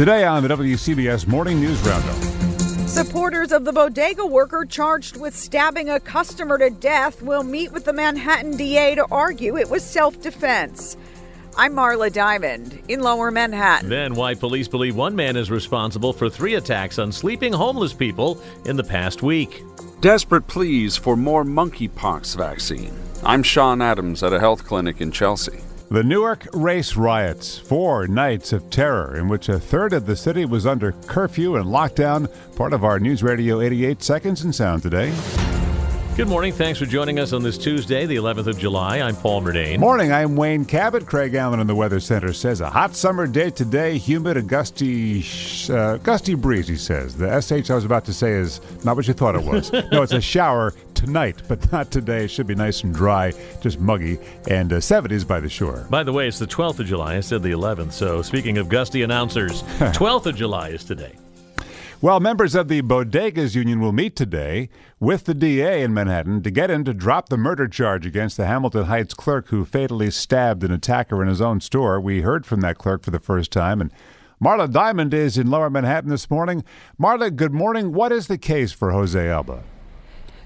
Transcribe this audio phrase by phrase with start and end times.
[0.00, 2.88] Today on the WCBS Morning News Roundup.
[2.88, 7.84] Supporters of the bodega worker charged with stabbing a customer to death will meet with
[7.84, 10.96] the Manhattan DA to argue it was self defense.
[11.54, 13.90] I'm Marla Diamond in Lower Manhattan.
[13.90, 18.42] Then, why police believe one man is responsible for three attacks on sleeping homeless people
[18.64, 19.62] in the past week.
[20.00, 22.98] Desperate pleas for more monkeypox vaccine.
[23.22, 25.60] I'm Sean Adams at a health clinic in Chelsea.
[25.92, 30.44] The Newark race riots, four nights of terror in which a third of the city
[30.44, 32.30] was under curfew and lockdown.
[32.54, 35.12] Part of our News Radio 88 Seconds in Sound today.
[36.16, 36.52] Good morning.
[36.52, 39.00] Thanks for joining us on this Tuesday, the 11th of July.
[39.00, 39.80] I'm Paul Murnane.
[39.80, 40.12] Morning.
[40.12, 41.06] I'm Wayne Cabot.
[41.06, 45.24] Craig Allen in the Weather Center says a hot summer day today, humid, a gusty,
[45.70, 46.68] uh, gusty breeze.
[46.68, 49.42] He says the sh I was about to say is not what you thought it
[49.42, 49.72] was.
[49.90, 52.24] no, it's a shower tonight, but not today.
[52.24, 55.86] It should be nice and dry, just muggy, and uh, 70s by the shore.
[55.88, 57.16] By the way, it's the 12th of July.
[57.16, 57.92] I said the 11th.
[57.92, 61.14] So speaking of gusty announcers, 12th of July is today.
[62.02, 64.68] Well, members of the Bodegas Union will meet today
[64.98, 68.46] with the DA in Manhattan to get him to drop the murder charge against the
[68.46, 72.00] Hamilton Heights clerk who fatally stabbed an attacker in his own store.
[72.00, 73.80] We heard from that clerk for the first time.
[73.80, 73.90] And
[74.42, 76.64] Marla Diamond is in Lower Manhattan this morning.
[76.98, 77.92] Marla, good morning.
[77.92, 79.62] What is the case for Jose Alba?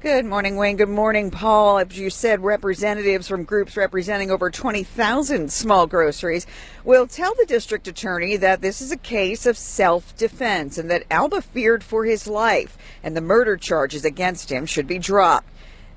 [0.00, 0.76] Good morning, Wayne.
[0.76, 1.80] Good morning, Paul.
[1.80, 6.46] As you said, representatives from groups representing over 20,000 small groceries
[6.84, 11.02] will tell the district attorney that this is a case of self defense and that
[11.10, 15.48] Alba feared for his life and the murder charges against him should be dropped.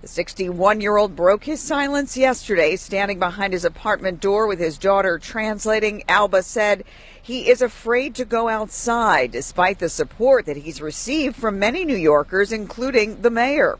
[0.01, 4.79] The 61 year old broke his silence yesterday, standing behind his apartment door with his
[4.79, 6.01] daughter translating.
[6.07, 6.85] Alba said
[7.21, 11.95] he is afraid to go outside despite the support that he's received from many New
[11.95, 13.77] Yorkers, including the mayor.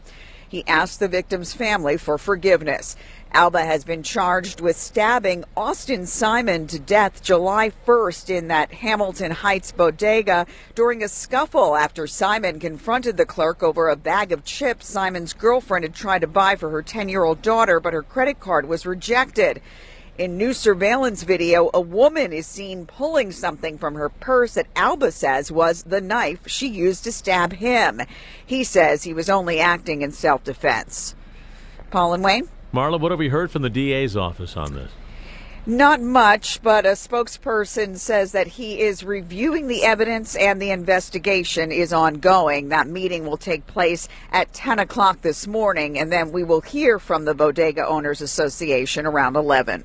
[0.48, 2.98] He asked the victim's family for forgiveness.
[3.34, 9.32] Alba has been charged with stabbing Austin Simon to death July 1st in that Hamilton
[9.32, 14.90] Heights bodega during a scuffle after Simon confronted the clerk over a bag of chips
[14.90, 18.42] Simon's girlfriend had tried to buy for her 10 year old daughter, but her credit
[18.42, 19.62] card was rejected.
[20.22, 25.12] In new surveillance video, a woman is seen pulling something from her purse that Alba
[25.12, 28.02] says was the knife she used to stab him.
[28.46, 31.16] He says he was only acting in self defense.
[31.90, 32.48] Paul and Wayne?
[32.72, 34.92] Marla, what have we heard from the DA's office on this?
[35.66, 41.72] Not much, but a spokesperson says that he is reviewing the evidence and the investigation
[41.72, 42.70] is ongoing.
[42.70, 47.00] That meeting will take place at 10 o'clock this morning, and then we will hear
[47.00, 49.84] from the Bodega Owners Association around 11.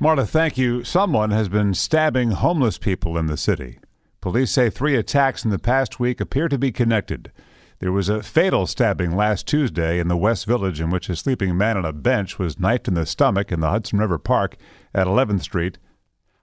[0.00, 0.84] Marla, thank you.
[0.84, 3.80] Someone has been stabbing homeless people in the city.
[4.20, 7.32] Police say three attacks in the past week appear to be connected.
[7.80, 11.56] There was a fatal stabbing last Tuesday in the West Village in which a sleeping
[11.56, 14.56] man on a bench was knifed in the stomach in the Hudson River Park
[14.94, 15.78] at 11th Street.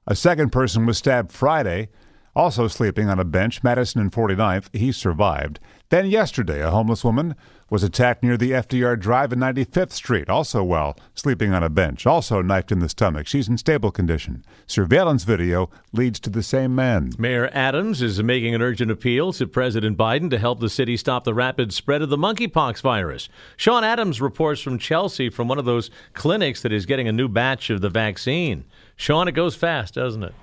[0.06, 1.88] A second person was stabbed Friday,
[2.36, 4.76] also sleeping on a bench, Madison and 49th.
[4.76, 5.60] He survived.
[5.90, 7.36] Then yesterday, a homeless woman
[7.70, 12.06] was attacked near the FDR Drive and 95th Street, also while sleeping on a bench,
[12.06, 13.28] also knifed in the stomach.
[13.28, 14.46] She's in stable condition.
[14.68, 17.12] Surveillance video leads to the same man.
[17.18, 21.24] Mayor Adams is making an urgent appeal to President Biden to help the city stop
[21.24, 23.30] the rapid spread of the monkeypox virus.
[23.58, 27.28] Sean Adams reports from Chelsea from one of those clinics that is getting a new
[27.28, 28.66] batch of the vaccine.
[28.96, 30.34] Sean, it goes fast, doesn't it?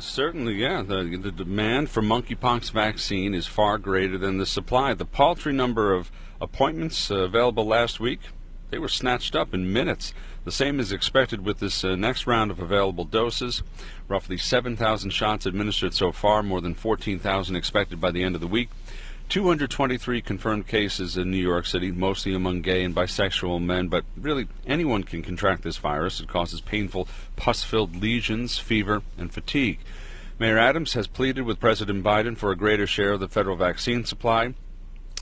[0.00, 0.82] Certainly, yeah.
[0.82, 4.94] The, the demand for monkeypox vaccine is far greater than the supply.
[4.94, 6.10] The paltry number of
[6.40, 8.20] appointments uh, available last week,
[8.70, 10.14] they were snatched up in minutes.
[10.44, 13.62] The same is expected with this uh, next round of available doses.
[14.08, 18.46] Roughly 7,000 shots administered so far, more than 14,000 expected by the end of the
[18.46, 18.70] week.
[19.30, 24.48] 223 confirmed cases in New York City, mostly among gay and bisexual men, but really
[24.66, 26.18] anyone can contract this virus.
[26.18, 27.06] It causes painful
[27.36, 29.78] pus filled lesions, fever, and fatigue.
[30.40, 34.04] Mayor Adams has pleaded with President Biden for a greater share of the federal vaccine
[34.04, 34.54] supply.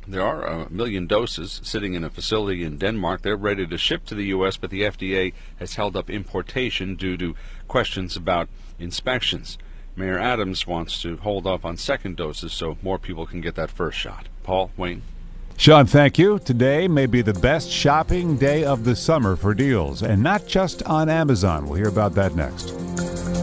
[0.07, 3.21] There are a million doses sitting in a facility in Denmark.
[3.21, 7.19] They're ready to ship to the U.S., but the FDA has held up importation due
[7.19, 7.35] to
[7.67, 9.59] questions about inspections.
[9.99, 13.71] Mayor Adams wants to hold off on second doses so more people can get that
[13.71, 14.29] first shot.
[14.45, 15.03] Paul, Wayne.
[15.57, 16.39] Sean, thank you.
[16.39, 20.85] Today may be the best shopping day of the summer for deals, and not just
[20.85, 21.67] on Amazon.
[21.67, 23.38] We'll hear about that next.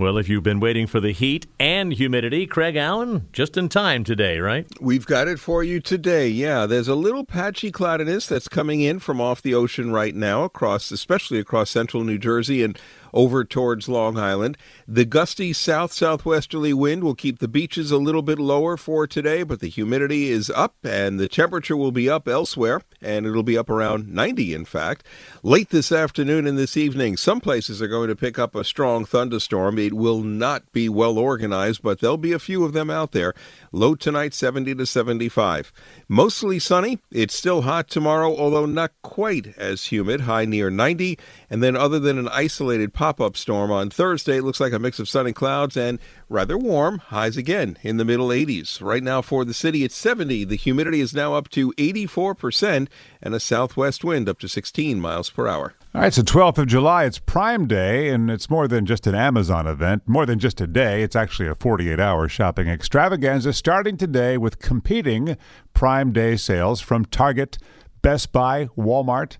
[0.00, 4.02] Well, if you've been waiting for the heat and humidity, Craig Allen, just in time
[4.02, 4.66] today, right?
[4.80, 6.26] We've got it for you today.
[6.26, 10.44] Yeah, there's a little patchy cloudiness that's coming in from off the ocean right now,
[10.44, 12.78] across, especially across central New Jersey and
[13.12, 14.56] over towards Long Island.
[14.86, 19.42] The gusty south southwesterly wind will keep the beaches a little bit lower for today,
[19.42, 23.58] but the humidity is up and the temperature will be up elsewhere, and it'll be
[23.58, 25.04] up around 90, in fact.
[25.42, 29.04] Late this afternoon and this evening, some places are going to pick up a strong
[29.04, 29.78] thunderstorm.
[29.92, 33.34] Will not be well organized, but there'll be a few of them out there.
[33.72, 35.72] Low tonight, 70 to 75.
[36.08, 36.98] Mostly sunny.
[37.10, 41.18] It's still hot tomorrow, although not quite as humid, high near 90.
[41.50, 44.78] And then, other than an isolated pop up storm on Thursday, it looks like a
[44.78, 45.98] mix of sun and clouds and
[46.28, 46.98] rather warm.
[46.98, 48.80] Highs again in the middle 80s.
[48.80, 50.44] Right now for the city, it's 70.
[50.44, 52.86] The humidity is now up to 84%,
[53.20, 55.74] and a southwest wind up to 16 miles per hour.
[55.92, 59.16] All right, so 12th of July, it's Prime Day, and it's more than just an
[59.16, 61.02] Amazon event, more than just a day.
[61.02, 65.36] It's actually a 48 hour shopping extravaganza starting today with competing
[65.74, 67.58] Prime Day sales from Target,
[68.02, 69.36] Best Buy, Walmart.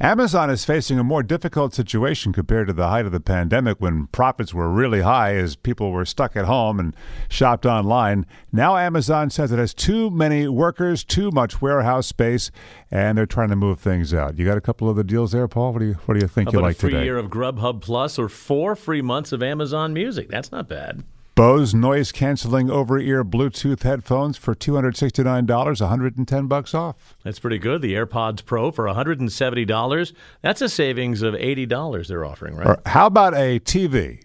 [0.00, 4.08] Amazon is facing a more difficult situation compared to the height of the pandemic when
[4.08, 6.96] profits were really high as people were stuck at home and
[7.28, 8.26] shopped online.
[8.50, 12.50] Now, Amazon says it has too many workers, too much warehouse space,
[12.90, 14.38] and they're trying to move things out.
[14.38, 15.72] You got a couple of the deals there, Paul?
[15.72, 17.04] What do you, what do you think How you like a free today?
[17.04, 20.28] year of Grubhub Plus or four free months of Amazon Music?
[20.28, 21.04] That's not bad.
[21.34, 27.16] Bose noise canceling over ear Bluetooth headphones for $269, 110 bucks off.
[27.24, 27.80] That's pretty good.
[27.80, 30.12] The AirPods Pro for $170.
[30.42, 32.66] That's a savings of $80 they're offering, right?
[32.66, 34.22] Or how about a TV?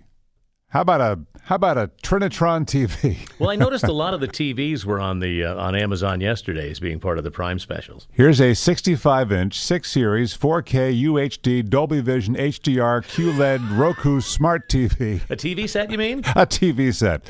[0.67, 3.17] How about a how about a Trinitron TV?
[3.39, 6.71] Well, I noticed a lot of the TVs were on the uh, on Amazon yesterday
[6.71, 8.07] as being part of the Prime specials.
[8.11, 15.21] Here's a 65 inch, 6 series, 4K UHD, Dolby Vision, HDR, QLED, Roku Smart TV.
[15.29, 16.19] A TV set, you mean?
[16.19, 17.29] A TV set.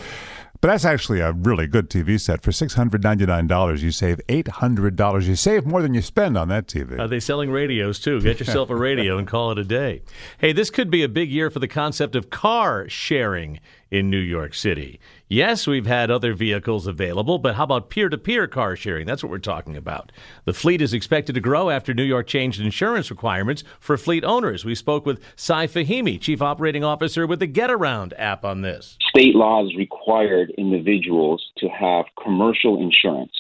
[0.59, 2.41] But that's actually a really good TV set.
[2.41, 5.23] For $699, you save $800.
[5.23, 6.99] You save more than you spend on that TV.
[6.99, 8.19] Are they selling radios too?
[8.21, 10.01] Get yourself a radio and call it a day.
[10.39, 13.59] Hey, this could be a big year for the concept of car sharing
[13.91, 14.99] in New York City.
[15.27, 19.05] Yes, we've had other vehicles available, but how about peer to peer car sharing?
[19.05, 20.11] That's what we're talking about.
[20.45, 24.65] The fleet is expected to grow after New York changed insurance requirements for fleet owners.
[24.65, 28.97] We spoke with Sai Fahimi, Chief Operating Officer with the Getaround app on this.
[29.09, 33.31] State laws required individuals to have commercial insurance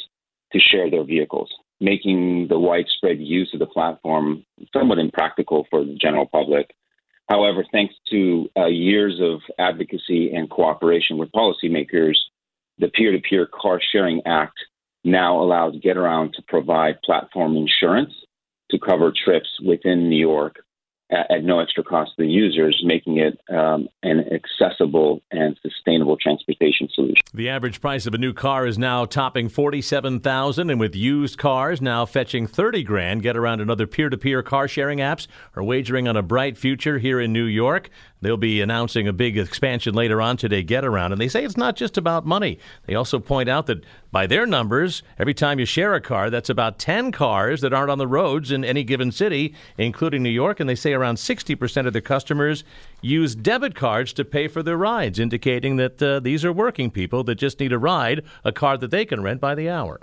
[0.51, 1.49] to share their vehicles,
[1.79, 6.73] making the widespread use of the platform somewhat impractical for the general public.
[7.29, 12.15] However, thanks to uh, years of advocacy and cooperation with policymakers,
[12.77, 14.57] the Peer to Peer Car Sharing Act
[15.03, 18.13] now allows GetAround to provide platform insurance
[18.71, 20.57] to cover trips within New York
[21.09, 26.17] at, at no extra cost to the users, making it um, an accessible and sustainable
[26.17, 27.17] transportation solution.
[27.33, 31.81] The average price of a new car is now topping 47,000 and with used cars
[31.81, 36.57] now fetching 30 grand, Getaround another peer-to-peer car sharing apps are wagering on a bright
[36.57, 37.89] future here in New York.
[38.21, 41.11] They'll be announcing a big expansion later on today, Getaround.
[41.11, 42.57] And they say it's not just about money.
[42.85, 46.49] They also point out that by their numbers, every time you share a car, that's
[46.49, 50.59] about 10 cars that aren't on the roads in any given city, including New York.
[50.59, 52.63] And they say around 60% of their customers
[53.01, 57.23] use debit cards to pay for their rides, indicating that uh, these are working people
[57.23, 59.99] that just need a ride, a car that they can rent by the hour.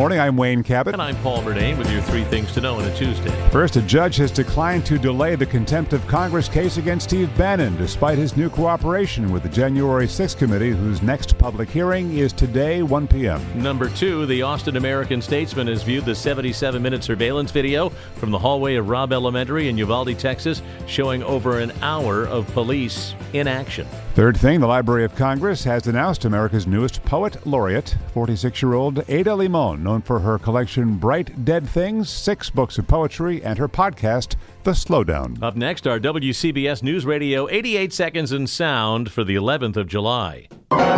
[0.00, 0.94] Morning, I'm Wayne Cabot.
[0.94, 3.30] And I'm Paul Murnane with your three things to know on a Tuesday.
[3.50, 7.76] First, a judge has declined to delay the contempt of Congress case against Steve Bannon,
[7.76, 12.82] despite his new cooperation with the January 6th committee, whose next public hearing is today,
[12.82, 13.42] 1 p.m.
[13.62, 18.38] Number two, the Austin American Statesman has viewed the 77 minute surveillance video from the
[18.38, 23.86] hallway of Robb Elementary in Uvalde, Texas, showing over an hour of police in action.
[24.20, 29.02] Third thing, the Library of Congress has announced America's newest poet laureate, 46 year old
[29.08, 33.66] Ada Limon, known for her collection Bright Dead Things, six books of poetry, and her
[33.66, 35.42] podcast, The Slowdown.
[35.42, 40.48] Up next, our WCBS News Radio 88 Seconds in Sound for the 11th of July.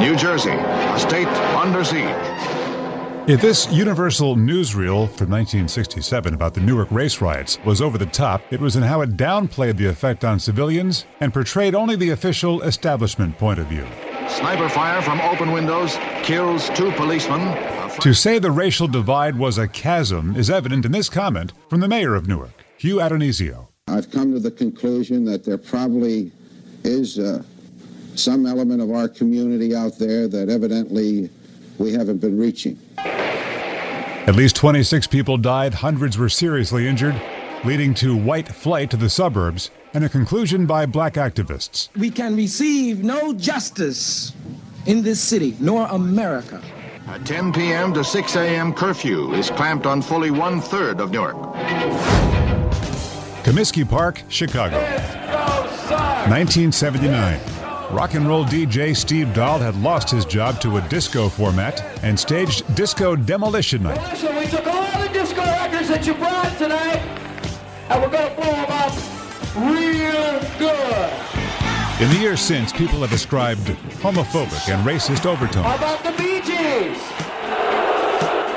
[0.01, 2.32] New Jersey, a state under siege.
[3.29, 8.43] If this Universal newsreel from 1967 about the Newark race riots was over the top,
[8.51, 12.63] it was in how it downplayed the effect on civilians and portrayed only the official
[12.63, 13.87] establishment point of view.
[14.29, 17.41] Sniper fire from open windows kills two policemen.
[18.01, 21.87] To say the racial divide was a chasm is evident in this comment from the
[21.87, 23.69] mayor of Newark, Hugh Addonizio.
[23.87, 26.33] I've come to the conclusion that there probably
[26.83, 27.45] is uh,
[28.17, 31.31] some element of our community out there that evidently
[31.79, 32.79] we haven't been reaching.
[34.25, 37.21] At least 26 people died, hundreds were seriously injured,
[37.65, 41.89] leading to white flight to the suburbs and a conclusion by black activists.
[41.97, 44.33] We can receive no justice
[44.87, 46.63] in this city, nor America.
[47.09, 47.93] A 10 p.m.
[47.95, 48.73] to 6 a.m.
[48.73, 51.37] curfew is clamped on fully one third of Newark.
[53.43, 54.79] Comiskey Park, Chicago.
[56.29, 57.62] 1979.
[57.93, 62.19] Rock and roll DJ Steve Dahl had lost his job to a disco format and
[62.19, 64.17] staged Disco Demolition Night.
[64.17, 67.03] So we took all the disco records that you brought tonight,
[67.91, 68.93] and we're going to blow them up
[69.57, 71.13] real good.
[72.01, 73.67] In the years since, people have ascribed
[74.01, 75.67] homophobic and racist overtones.
[75.67, 76.97] How about the Bee Gees?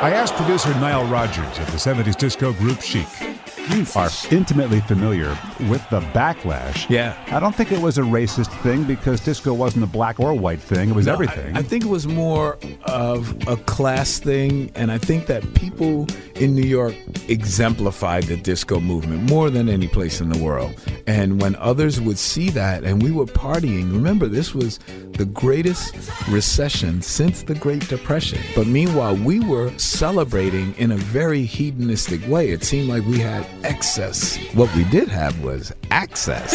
[0.01, 3.34] I asked producer Nile Rodgers of the 70s disco group Chic.
[3.72, 5.29] You are intimately familiar
[5.69, 6.88] with the backlash.
[6.89, 7.17] Yeah.
[7.27, 10.60] I don't think it was a racist thing because disco wasn't a black or white
[10.60, 10.89] thing.
[10.89, 11.55] It was No, everything.
[11.55, 16.05] I, I think it was more of a class thing, and I think that people
[16.36, 16.93] in New York
[17.27, 20.75] exemplified the disco movement more than any place in the world.
[21.07, 24.79] And when others would see that, and we were partying, remember, this was
[25.13, 25.95] the greatest
[26.29, 28.39] recession since the Great Depression.
[28.55, 32.50] But meanwhile, we were celebrating in a very hedonistic way.
[32.51, 34.38] It seemed like we had excess.
[34.53, 36.53] What we did have was access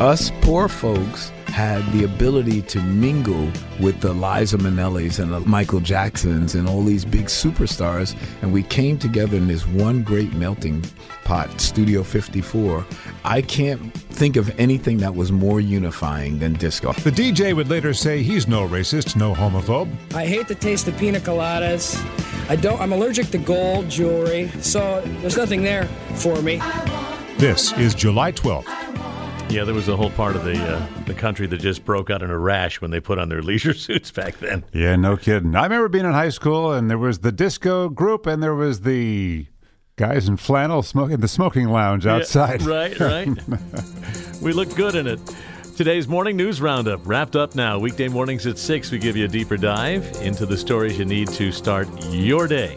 [0.00, 3.48] us poor folks had the ability to mingle
[3.80, 8.64] with the Liza Minnellis and the Michael Jacksons and all these big superstars, and we
[8.64, 10.84] came together in this one great melting
[11.22, 12.84] pot, Studio 54.
[13.24, 16.92] I can't think of anything that was more unifying than disco.
[16.92, 19.88] the DJ would later say he's no racist, no homophobe.
[20.12, 21.94] I hate the taste of pina coladas.
[22.50, 22.80] I don't.
[22.80, 25.84] I'm allergic to gold jewelry, so there's nothing there
[26.16, 26.60] for me.
[27.38, 28.83] This is July 12th.
[29.50, 32.22] Yeah, there was a whole part of the uh, the country that just broke out
[32.22, 34.64] in a rash when they put on their leisure suits back then.
[34.72, 35.54] Yeah, no kidding.
[35.54, 38.80] I remember being in high school and there was the disco group and there was
[38.80, 39.46] the
[39.96, 42.62] guys in flannel smoking the smoking lounge outside.
[42.62, 43.28] Yeah, right, right.
[44.42, 45.20] we look good in it.
[45.76, 47.78] Today's morning news roundup wrapped up now.
[47.78, 51.28] Weekday mornings at 6, we give you a deeper dive into the stories you need
[51.28, 52.76] to start your day.